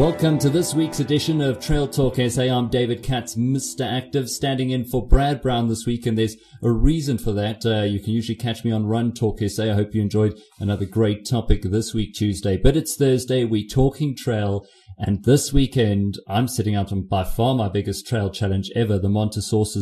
[0.00, 2.44] Welcome to this week's edition of Trail Talk SA.
[2.44, 3.82] I'm David Katz, Mr.
[3.82, 7.66] Active, standing in for Brad Brown this week, and there's a reason for that.
[7.66, 9.64] Uh, you can usually catch me on Run Talk SA.
[9.64, 12.56] I hope you enjoyed another great topic this week, Tuesday.
[12.56, 13.44] But it's Thursday.
[13.44, 14.64] We're talking trail
[15.02, 19.08] and this weekend, I'm setting out on by far my biggest trail challenge ever, the
[19.08, 19.40] Monte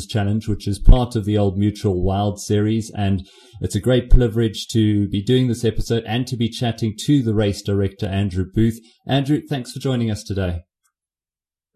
[0.08, 2.92] Challenge, which is part of the Old Mutual Wild series.
[2.96, 3.26] And
[3.60, 7.34] it's a great privilege to be doing this episode and to be chatting to the
[7.34, 8.78] race director, Andrew Booth.
[9.08, 10.60] Andrew, thanks for joining us today.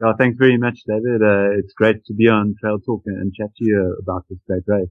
[0.04, 1.22] Oh, thanks very much, David.
[1.22, 4.62] Uh, it's great to be on Trail Talk and chat to you about this great
[4.68, 4.88] race.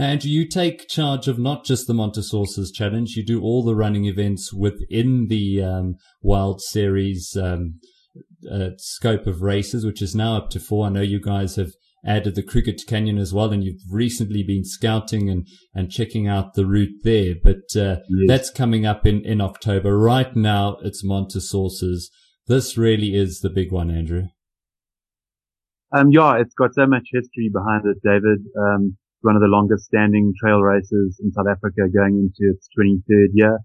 [0.00, 4.06] And you take charge of not just the Mont-aux-Sources Challenge, you do all the running
[4.06, 7.80] events within the um, Wild Series um,
[8.50, 10.86] uh, scope of races, which is now up to four.
[10.86, 14.64] I know you guys have added the Cricket Canyon as well, and you've recently been
[14.64, 17.34] scouting and, and checking out the route there.
[17.34, 18.26] But uh, yes.
[18.26, 19.98] that's coming up in, in October.
[19.98, 22.10] Right now, it's Mont-aux-Sources.
[22.46, 24.28] This really is the big one, Andrew.
[25.94, 28.46] Um, yeah, it's got so much history behind it, David.
[28.58, 33.28] Um, one of the longest standing trail races in South Africa going into its 23rd
[33.34, 33.58] year.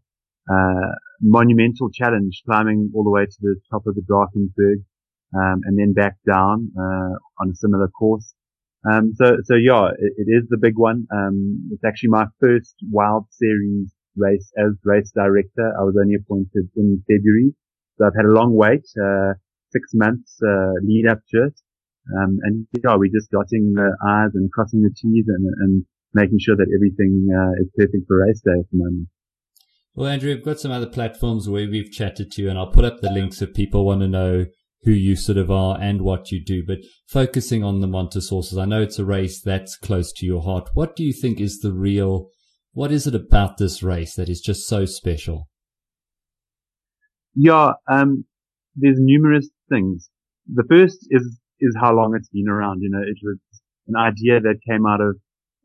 [0.49, 4.83] Uh, monumental challenge climbing all the way to the top of the Drakensberg,
[5.33, 8.33] um, and then back down, uh, on a similar course.
[8.89, 11.07] Um, so, so yeah, it, it is the big one.
[11.11, 15.73] Um, it's actually my first Wild Series race as race director.
[15.79, 17.53] I was only appointed in February.
[17.97, 19.33] So I've had a long wait, uh,
[19.71, 21.59] six months, uh, lead up to it.
[22.13, 26.39] Um, and yeah, we're just dotting the I's and crossing the T's and, and making
[26.39, 29.07] sure that everything uh, is perfect for race day at the moment.
[29.95, 32.85] Well, Andrew, we've got some other platforms where we've chatted to you, and I'll put
[32.85, 34.45] up the links if people want to know
[34.83, 36.63] who you sort of are and what you do.
[36.65, 40.69] But focusing on the Mont-aux-Sources, I know it's a race that's close to your heart.
[40.73, 42.27] What do you think is the real,
[42.73, 45.47] what is it about this race that is just so special?
[47.33, 48.25] Yeah, um,
[48.75, 50.09] there's numerous things.
[50.53, 52.81] The first is is how long it's been around.
[52.81, 53.37] You know, it was
[53.87, 55.15] an idea that came out of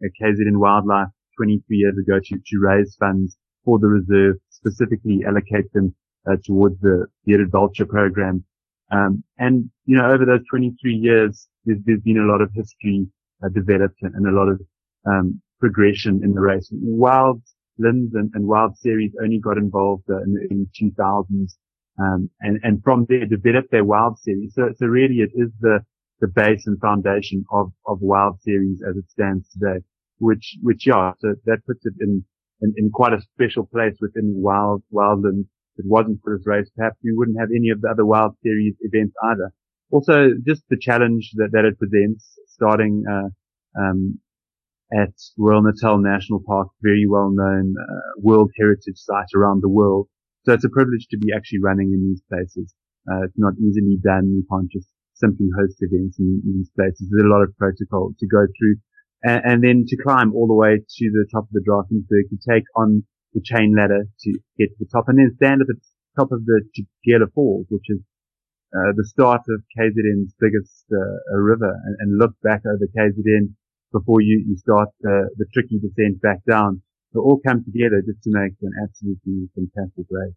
[0.05, 5.73] uh, KZN Wildlife 23 years ago to, to raise funds for the reserve, specifically allocate
[5.73, 5.95] them
[6.31, 8.45] uh, towards the bearded vulture program.
[8.91, 13.07] Um, and, you know, over those 23 years, there's, there's been a lot of history
[13.45, 14.61] uh, developed and, and, a lot of
[15.07, 16.69] um, progression in the race.
[16.73, 17.41] Wild
[17.79, 21.55] Limbs and, and Wild Series only got involved uh, in the 2000s
[22.01, 24.55] um, and, and from there develop their Wild Series.
[24.55, 25.81] So, so really it is the,
[26.21, 29.85] the base and foundation of, of Wild Series as it stands today,
[30.19, 32.25] which, which, yeah, so that puts it in,
[32.63, 35.47] in, in quite a special place within Wild, Wildland.
[35.77, 38.35] If it wasn't for this race, perhaps we wouldn't have any of the other Wild
[38.43, 39.53] Series events either.
[39.91, 43.29] Also, just the challenge that, that it presents, starting, uh,
[43.81, 44.19] um,
[44.93, 50.09] at Royal Natal National Park, very well known uh, World Heritage site around the world.
[50.45, 52.75] So it's a privilege to be actually running in these places.
[53.11, 54.33] Uh, it's not easily done.
[54.33, 57.09] You can't just simply host events in, in these places.
[57.11, 58.77] There's a lot of protocol to go through.
[59.23, 62.39] And, and, then to climb all the way to the top of the Drakensberg, to
[62.41, 65.77] take on the chain ladder to get to the top and then stand at the
[66.17, 68.01] top of the Tugela Falls, which is
[68.73, 73.53] uh, the start of KZN's biggest uh, river and, and, look back over KZN
[73.93, 76.81] before you, you start uh, the tricky descent back down
[77.13, 80.35] to all come together just to make an absolutely fantastic race.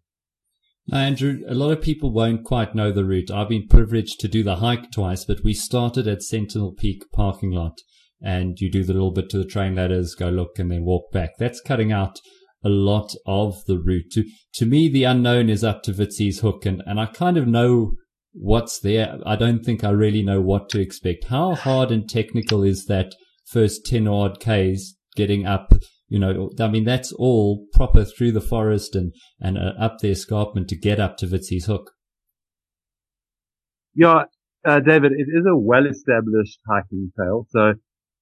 [0.91, 3.31] Andrew, a lot of people won't quite know the route.
[3.31, 7.51] I've been privileged to do the hike twice, but we started at Sentinel Peak parking
[7.51, 7.77] lot
[8.21, 11.11] and you do the little bit to the chain ladders, go look and then walk
[11.11, 11.31] back.
[11.39, 12.19] That's cutting out
[12.63, 14.11] a lot of the route.
[14.13, 17.93] To, to me, the unknown is up to Witsieshoek and, and I kind of know
[18.33, 19.19] what's there.
[19.25, 21.25] I don't think I really know what to expect.
[21.25, 25.73] How hard and technical is that first 10 odd Ks getting up
[26.13, 30.11] you know, I mean, that's all proper through the forest and, and uh, up the
[30.11, 31.85] escarpment to get up to Witsieshoek.
[33.95, 34.25] Yeah,
[34.63, 37.47] uh, David, it is a well-established hiking trail.
[37.49, 37.73] So,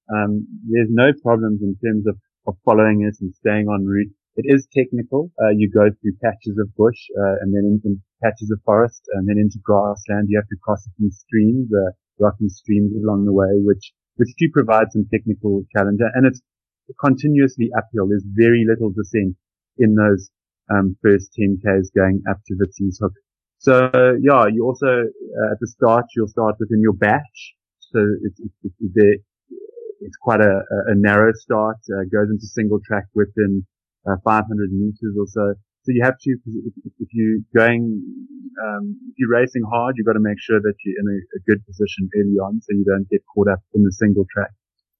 [0.08, 2.16] um, there's no problems in terms of,
[2.46, 4.12] of following it and staying on route.
[4.36, 5.30] It is technical.
[5.36, 9.28] Uh, you go through patches of bush, uh, and then into patches of forest and
[9.28, 10.28] then into grassland.
[10.30, 14.48] You have to cross few streams, uh, rocky streams along the way, which, which do
[14.50, 16.00] provide some technical challenge.
[16.14, 16.40] And it's,
[17.00, 18.08] continuously uphill.
[18.08, 19.36] There's very little descent
[19.78, 20.30] in those
[20.70, 23.12] um, first 10 Ks going up to Witsieshoek.
[23.58, 23.90] So
[24.20, 27.54] yeah, you also uh, at the start you'll start within your batch.
[27.78, 29.22] So it's it's, it's,
[30.00, 31.76] it's quite a, a, narrow start.
[31.86, 33.64] Uh, goes into single track within
[34.06, 35.54] uh, 500 meters or so.
[35.84, 38.02] So you have to, if, if you're going,
[38.62, 41.40] um, if you're racing hard, you've got to make sure that you're in a, a
[41.46, 44.50] good position early on, so you don't get caught up in the single track.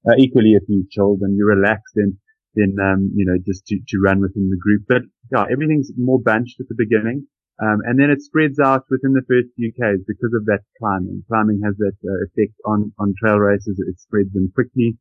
[0.09, 2.19] Uh, equally, if you're chilled and you're relaxed, then
[2.55, 4.83] then um, you know just to, to run within the group.
[4.89, 5.03] But
[5.33, 7.27] yeah, everything's more bunched at the beginning.
[7.63, 11.23] Um, and then it spreads out within the first few Ks because of that climbing.
[11.29, 13.79] Climbing has that uh, effect on, on trail races.
[13.79, 14.99] It spreads them quickly.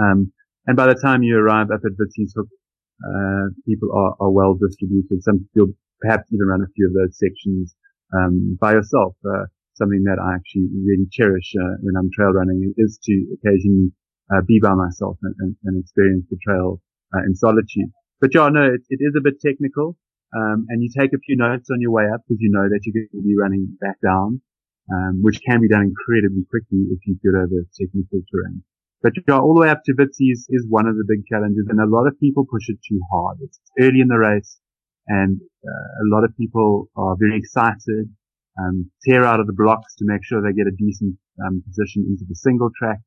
[0.00, 0.32] Um,
[0.66, 5.22] and by the time you arrive up at Witsieshoek, uh, people are, are well distributed.
[5.22, 7.76] Some you'll perhaps even run a few of those sections,
[8.16, 9.14] um, by yourself.
[9.24, 9.44] Uh,
[9.74, 13.92] something that I actually really cherish, uh, when I'm trail running is to occasionally,
[14.32, 16.80] uh, be by myself and, and, and experience the trail,
[17.14, 17.90] uh, in solitude.
[18.20, 19.96] But yeah, no, it, it is a bit technical.
[20.34, 22.80] Um, and you take a few notes on your way up because you know that
[22.82, 24.42] you're going to be running back down,
[24.90, 28.64] um, which can be done incredibly quickly if you get over technical terrain.
[29.00, 31.78] But yeah, all the way up to Witsies is one of the big challenges, and
[31.78, 33.38] a lot of people push it too hard.
[33.42, 34.58] It's early in the race,
[35.06, 38.10] and uh, a lot of people are very excited,
[38.58, 41.14] um, tear out of the blocks to make sure they get a decent
[41.46, 42.98] um, position into the single track.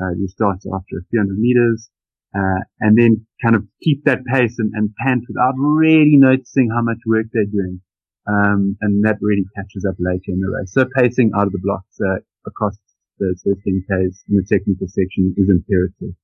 [0.00, 1.90] Uh, you start after a few hundred meters,
[2.34, 6.82] uh, and then kind of keep that pace and, and pant without really noticing how
[6.82, 7.80] much work they're doing.
[8.26, 10.72] Um, and that really catches up later in the race.
[10.72, 12.78] So pacing out of the blocks uh, across
[13.18, 16.16] the 15Ks in the technical section is imperative.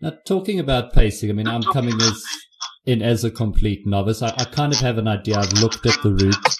[0.00, 2.24] Now, talking about pacing, I mean, I'm coming as
[2.84, 4.22] in as a complete novice.
[4.22, 5.38] I, I kind of have an idea.
[5.38, 6.56] I've looked at the route.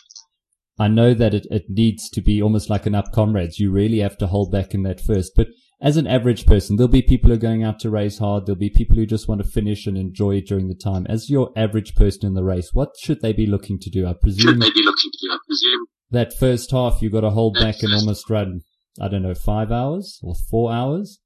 [0.79, 3.59] I know that it, it needs to be almost like an up comrades.
[3.59, 5.33] You really have to hold back in that first.
[5.37, 5.49] But
[5.83, 8.47] as an average person, there'll be people who are going out to race hard.
[8.47, 11.07] There'll be people who just want to finish and enjoy it during the time.
[11.09, 14.07] As your average person in the race, what should they be looking to do?
[14.07, 14.55] I presume.
[14.55, 15.33] Should they be looking to do?
[15.33, 15.87] I presume.
[16.11, 18.61] That first half, you've got to hold back and almost run
[19.01, 21.19] I don't know, five hours or four hours?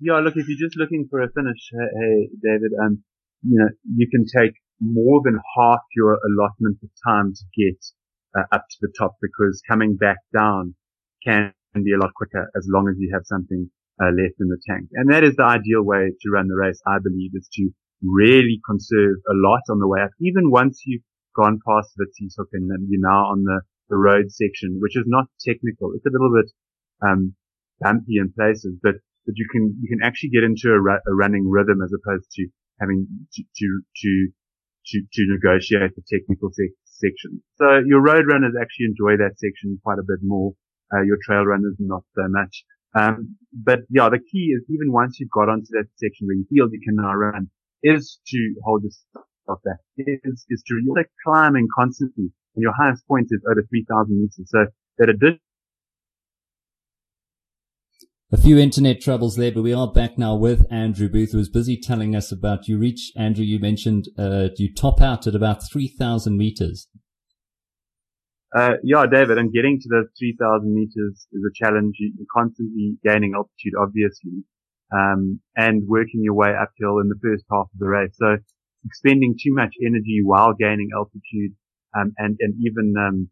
[0.00, 3.02] Yeah, look, if you're just looking for a finish, hey, David, um,
[3.42, 7.78] you know, you can take more than half your allotment of time to get
[8.36, 10.74] uh, up to the top because coming back down
[11.24, 13.70] can be a lot quicker as long as you have something
[14.02, 14.88] uh, left in the tank.
[14.94, 17.70] And that is the ideal way to run the race, I believe, is to
[18.02, 20.10] really conserve a lot on the way up.
[20.20, 21.06] Even once you've
[21.36, 25.26] gone past the T-hook and you're now on the the road section, which is not
[25.42, 25.90] technical.
[25.98, 26.46] It's a little bit,
[27.02, 27.34] um,
[27.80, 28.94] bumpy in places, but,
[29.26, 32.46] but you can, you can actually get into a, a running rhythm as opposed to
[32.78, 34.28] having to, to, to,
[34.86, 37.42] to, to negotiate the technical se- section.
[37.58, 40.54] So your road runners actually enjoy that section quite a bit more.
[40.92, 42.64] Uh, your trail runners not so much.
[42.94, 46.46] Um, but yeah, the key is even once you've got onto that section where you
[46.50, 47.48] feel you can now run
[47.82, 53.28] is to hold yourself back, is, is to really climbing constantly and your highest point
[53.30, 54.50] is over 3,000 meters.
[54.50, 54.66] So
[54.98, 55.40] that addition
[58.32, 61.48] a few internet troubles there, but we are back now with Andrew Booth, who was
[61.48, 65.68] busy telling us about you reach, Andrew, you mentioned, uh, you top out at about
[65.68, 66.86] 3,000 meters.
[68.54, 71.94] Uh, yeah, David, and getting to those 3,000 meters is a challenge.
[71.98, 74.42] You're constantly gaining altitude, obviously,
[74.92, 78.10] um, and working your way uphill in the first half of the race.
[78.18, 78.38] So
[78.84, 81.54] expending too much energy while gaining altitude
[81.94, 83.30] um, and and even um,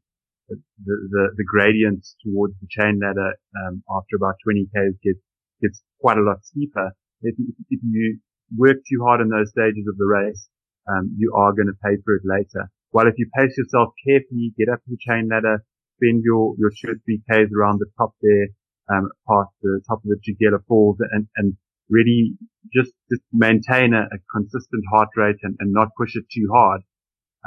[0.49, 5.21] the, the the gradients towards the chain ladder um, after about 20 k's gets
[5.63, 6.93] gets quite a lot steeper.
[7.23, 7.35] If,
[7.71, 8.21] if you
[8.57, 10.49] work too hard in those stages of the race,
[10.87, 12.71] um, you are going to pay for it later.
[12.91, 15.65] While if you pace yourself carefully, get up the chain ladder,
[15.97, 18.49] spend your your two or three k's around the top there,
[18.91, 21.57] um, past the top of the Tugela Falls, and and
[21.91, 22.35] really
[22.73, 26.83] just, just maintain a, a consistent heart rate and, and not push it too hard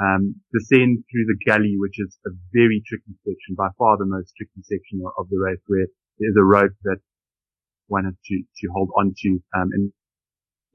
[0.00, 4.32] um, descend through the gully, which is a very tricky section, by far the most
[4.36, 5.86] tricky section of the race, where
[6.18, 6.98] there's a rope that
[7.88, 9.68] one has to, to hold onto, um,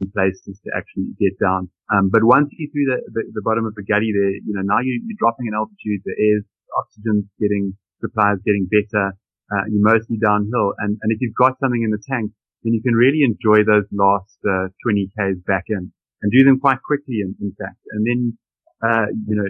[0.02, 1.70] in, places to actually get down.
[1.94, 4.66] Um, but once you're through the, the, the, bottom of the gully there, you know,
[4.66, 6.46] now you, are dropping in altitude, the air's
[6.78, 9.18] oxygen's getting, supplies getting better,
[9.50, 10.78] uh, you're mostly downhill.
[10.80, 12.32] And, and if you've got something in the tank,
[12.64, 16.60] then you can really enjoy those last, uh, 20 Ks back in and do them
[16.60, 17.78] quite quickly in, in fact.
[17.94, 18.38] And then
[18.84, 19.48] uh, you know,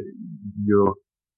[0.63, 0.95] your,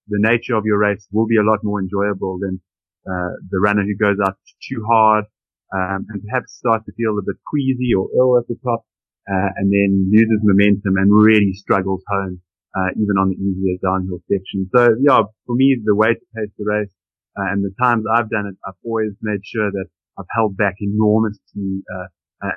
[0.08, 2.62] the nature of your race will be a lot more enjoyable than,
[3.10, 4.38] uh, the runner who goes out
[4.68, 5.26] too hard,
[5.74, 8.86] um, and perhaps starts to feel a bit queasy or ill at the top,
[9.30, 12.42] uh, and then loses momentum and really struggles home,
[12.76, 14.70] uh, even on the easier downhill section.
[14.76, 16.94] So yeah, for me, the way to pace the race,
[17.38, 19.86] uh, and the times I've done it, I've always made sure that
[20.18, 22.08] I've held back enormously, uh,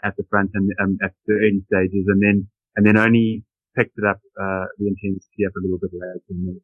[0.05, 3.45] at the front and um, at the early stages and then, and then only
[3.77, 6.59] picked it up, uh, the intensity up a little bit later.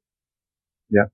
[0.90, 1.04] Yeah.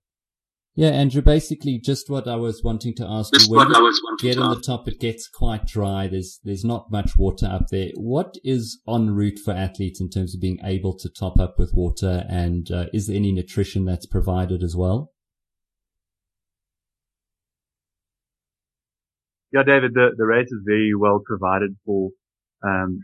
[0.76, 3.56] Yeah, Andrew, basically just what I was wanting to ask just you.
[3.56, 6.08] When you get on the top, it gets quite dry.
[6.08, 7.90] There's, there's not much water up there.
[7.94, 11.74] What is en route for athletes in terms of being able to top up with
[11.74, 12.26] water?
[12.28, 15.12] And uh, is there any nutrition that's provided as well?
[19.52, 22.10] Yeah, David, the, the race is very well provided for.
[22.66, 22.98] Um,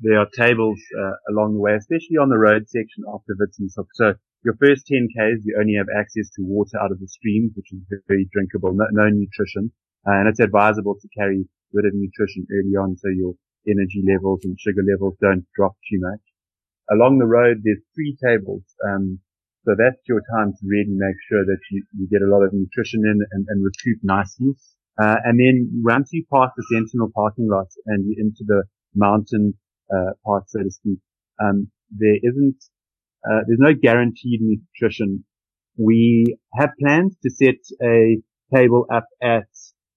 [0.00, 4.14] there are tables uh, along the way, especially on the road section after Witsies So
[4.44, 7.80] your first 10Ks, you only have access to water out of the streams, which is
[8.08, 9.70] very drinkable, no, no nutrition.
[10.06, 13.34] Uh, and it's advisable to carry a bit of nutrition early on so your
[13.68, 16.20] energy levels and sugar levels don't drop too much.
[16.90, 18.62] Along the road, there's three tables.
[18.82, 19.20] Um,
[19.64, 22.52] so that's your time to really make sure that you, you get a lot of
[22.52, 24.58] nutrition in and, and recoup nicely.
[25.00, 29.54] Uh, and then once you pass the Sentinel parking lot and you're into the mountain,
[29.86, 30.98] uh, part, so to speak,
[31.40, 32.58] um, there isn't
[33.24, 35.24] uh, there's no guaranteed nutrition.
[35.76, 38.18] We have plans to set a
[38.54, 39.48] table up at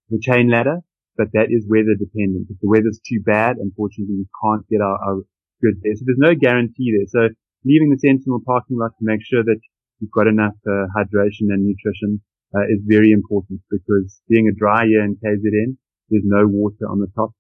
[0.10, 0.80] the chain ladder,
[1.18, 2.48] but that is weather dependent.
[2.50, 5.16] If the weather's too bad, unfortunately, we can't get our, our
[5.62, 5.96] goods there.
[5.96, 7.08] So there's no guarantee there.
[7.10, 7.34] So
[7.66, 9.60] leaving the Sentinel parking lot to make sure that
[10.00, 12.22] you've got enough uh, hydration and nutrition
[12.56, 15.76] uh, is very important because being a dry year in KZN,
[16.10, 17.32] there's no water on the top.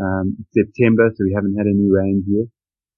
[0.00, 2.48] Um, September, so we haven't had any rains yet.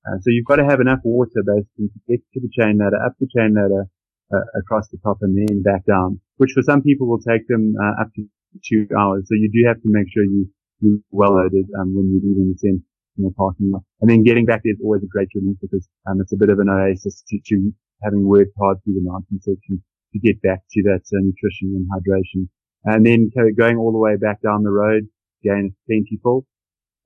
[0.06, 3.00] Uh, so you've got to have enough water basically to get to the chain ladder,
[3.04, 3.88] up the chain ladder,
[4.32, 7.74] uh, across the top and then back down, which for some people will take them
[7.80, 8.24] uh, up to
[8.64, 9.24] two hours.
[9.28, 10.48] So you do have to make sure you,
[10.80, 12.82] you're well loaded um, when you're leaving the tent
[13.18, 13.82] in the parking lot.
[14.00, 16.50] And then getting back there is always a great relief because um, it's a bit
[16.50, 19.82] of an oasis to, to having worked hard through the mountain section
[20.12, 22.48] to get back to that uh, nutrition and hydration.
[22.84, 25.08] And then going all the way back down the road,
[25.42, 26.46] again, it's plentiful.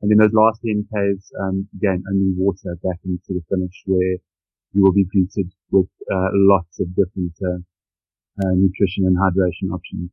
[0.00, 4.16] And then those last 10 Ks, um, again, only water back into the finish where
[4.72, 7.58] you will be greeted with uh, lots of different uh,
[8.44, 10.10] uh, nutrition and hydration options.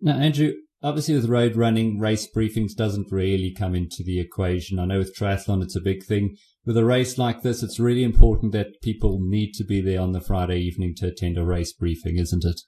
[0.00, 4.78] Now, Andrew, obviously with road running, race briefings doesn't really come into the equation.
[4.78, 6.36] I know with triathlon, it's a big thing.
[6.64, 10.12] With a race like this, it's really important that people need to be there on
[10.12, 12.60] the Friday evening to attend a race briefing, isn't it?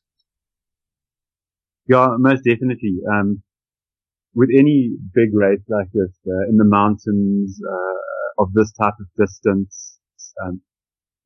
[1.89, 3.01] Yeah, most definitely.
[3.11, 3.43] Um,
[4.35, 9.07] with any big race like this uh, in the mountains uh, of this type of
[9.19, 9.99] distance,
[10.43, 10.61] um,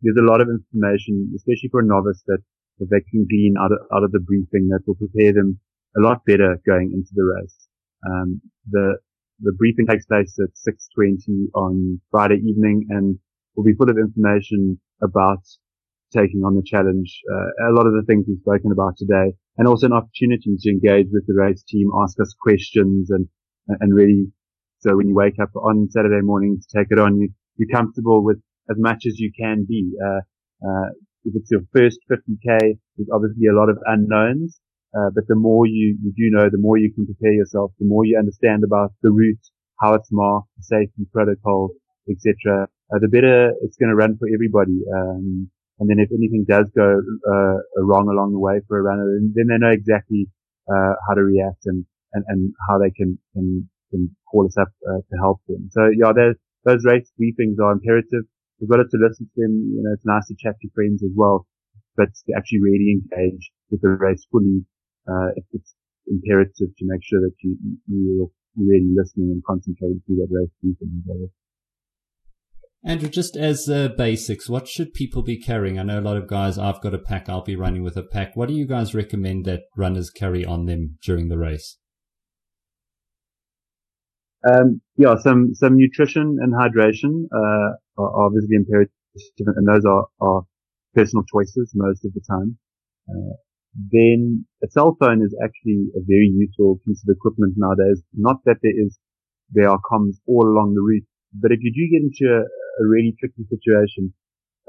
[0.02, 2.42] there's a lot of information, especially for a novice, that,
[2.78, 5.58] that they can glean out of, out of the briefing that will prepare them
[5.96, 7.68] a lot better going into the race.
[8.06, 8.98] Um, the
[9.40, 13.18] the briefing takes place at 6:20 on Friday evening and
[13.54, 15.42] will be full of information about
[16.12, 17.20] taking on the challenge.
[17.30, 20.70] Uh, a lot of the things we've spoken about today, and also an opportunity to
[20.70, 23.28] engage with the race team, ask us questions, and
[23.68, 24.32] and really.
[24.80, 28.22] So when you wake up on Saturday morning to take it on, you you're comfortable
[28.22, 28.38] with
[28.70, 29.92] as much as you can be.
[30.04, 30.20] Uh,
[30.66, 30.88] uh,
[31.24, 34.60] if it's your first 50k, there's obviously a lot of unknowns.
[34.96, 37.86] Uh, but the more you, you do know, the more you can prepare yourself, the
[37.86, 39.44] more you understand about the route,
[39.80, 41.70] how it's marked, safety protocol,
[42.08, 42.66] etc.
[42.94, 44.78] Uh, the better it's going to run for everybody.
[44.94, 49.04] Um, and then if anything does go uh, wrong along the way for a runner,
[49.34, 50.26] then they know exactly
[50.68, 54.72] uh, how to react and, and, and how they can, can, can call us up
[54.88, 55.68] uh, to help them.
[55.70, 56.12] So yeah,
[56.64, 58.24] those race briefings are imperative.
[58.58, 59.52] We've got to listen to them.
[59.76, 61.46] You know, it's nice to chat to friends as well,
[61.96, 64.64] but to actually really engage with the race fully,
[65.06, 65.74] uh, it's
[66.08, 67.56] imperative to make sure that you,
[67.86, 71.04] you're really listening and concentrating through that race briefing.
[72.84, 75.78] Andrew, just as uh, basics, what should people be carrying?
[75.78, 78.02] I know a lot of guys, I've got a pack, I'll be running with a
[78.02, 78.36] pack.
[78.36, 81.78] What do you guys recommend that runners carry on them during the race?
[84.48, 88.92] Um, yeah, some, some nutrition and hydration, uh, are obviously imperative
[89.38, 90.42] and those are, are
[90.94, 92.58] personal choices most of the time.
[93.08, 93.34] Uh,
[93.92, 98.02] then a cell phone is actually a very useful piece of equipment nowadays.
[98.14, 98.98] Not that there is,
[99.50, 102.44] there are comms all along the route, but if you do get into a,
[102.80, 104.12] a really tricky situation,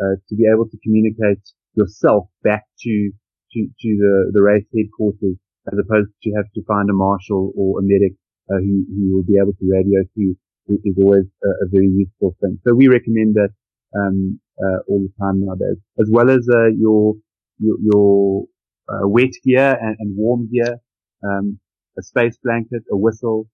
[0.02, 1.42] uh, to be able to communicate
[1.76, 3.12] yourself back to,
[3.54, 5.38] to, to the, the race headquarters
[5.72, 8.14] as opposed to have to find a marshal or a medic,
[8.50, 10.36] uh, who, who will be able to radio through
[10.70, 12.60] is always a, a, very useful thing.
[12.66, 13.50] So we recommend that,
[13.98, 17.16] um, uh, all the time nowadays, as well as, uh, your,
[17.60, 18.44] your, your
[18.90, 20.78] uh, wet gear and, and warm gear,
[21.24, 21.60] um,
[21.98, 23.48] a space blanket, a whistle,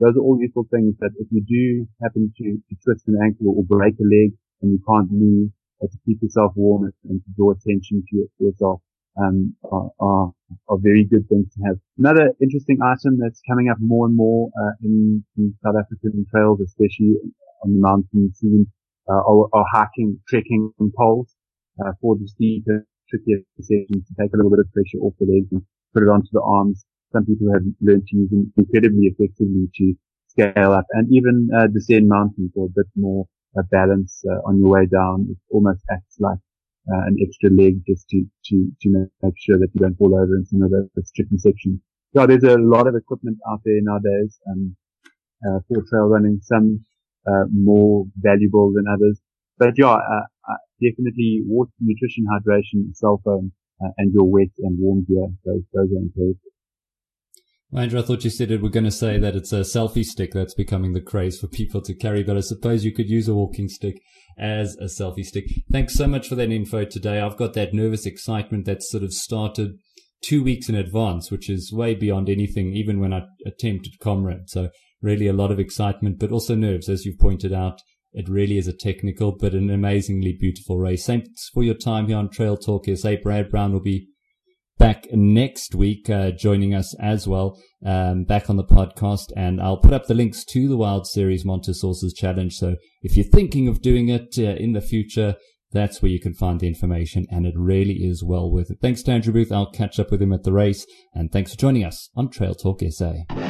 [0.00, 3.54] those are all useful things that if you do happen to, to twist an ankle
[3.56, 4.30] or break a leg
[4.62, 5.50] and you can't move,
[5.82, 8.80] to keep yourself warm and to draw attention to, it, yourself,
[9.18, 10.32] um, are, are,
[10.68, 11.76] are, very good things to have.
[11.98, 16.60] Another interesting item that's coming up more and more, uh, in, in, South African trails,
[16.60, 17.14] especially
[17.64, 18.66] on the mountain scene,
[19.08, 21.34] uh, are, are, hiking, trekking poles,
[21.84, 25.26] uh, for the steeper, trickier sessions to take a little bit of pressure off the
[25.26, 25.62] legs and
[25.94, 29.94] put it onto the arms some people have learned to use them incredibly effectively to
[30.28, 33.26] scale up and even uh, descend mountains for a bit more
[33.58, 35.26] uh, balance uh, on your way down.
[35.30, 36.38] It almost acts like
[36.92, 40.36] uh, an extra leg just to, to, to make sure that you don't fall over
[40.36, 41.80] in some of the, tricky sections.
[42.12, 44.76] Yeah, there's a lot of equipment out there nowadays um,
[45.68, 46.84] for trail running, some
[47.26, 49.20] uh, more valuable than others.
[49.58, 55.04] But yeah, uh, definitely water, nutrition, hydration, cell phone, uh, and your wet and warm
[55.04, 55.28] gear.
[55.44, 56.36] Those, those are imperative.
[57.74, 60.32] Andrew, I thought you said it were going to say that it's a selfie stick
[60.32, 63.34] that's becoming the craze for people to carry, but I suppose you could use a
[63.34, 64.00] walking stick
[64.38, 65.44] as a selfie stick.
[65.70, 67.20] Thanks so much for that info today.
[67.20, 69.78] I've got that nervous excitement that sort of started
[70.22, 74.48] two weeks in advance, which is way beyond anything, even when I attempted Comrade.
[74.48, 74.70] So
[75.02, 77.82] really a lot of excitement, but also nerves, as you've pointed out.
[78.14, 81.06] It really is a technical, but an amazingly beautiful race.
[81.06, 83.16] Thanks for your time here on Trail Talk SA.
[83.22, 84.08] Brad Brown will be
[84.78, 89.32] back next week, uh, joining us as well, um, back on the podcast.
[89.36, 92.54] And I'll put up the links to the Wild Series Mont-aux-Sources Challenge.
[92.54, 95.36] So if you're thinking of doing it uh, in the future,
[95.72, 97.26] that's where you can find the information.
[97.30, 98.78] And it really is well worth it.
[98.80, 99.52] Thanks to Andrew Booth.
[99.52, 100.86] I'll catch up with him at the race.
[101.14, 103.47] And thanks for joining us on Trail Talk SA.